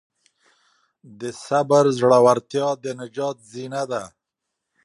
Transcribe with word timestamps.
د 1.19 1.21
صبر 1.45 1.83
زړورتیا 1.97 2.67
د 2.83 2.85
نجات 2.99 3.37
زینه 3.51 3.83
ده. 3.91 4.03